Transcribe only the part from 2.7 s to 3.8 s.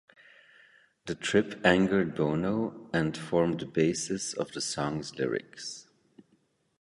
and formed the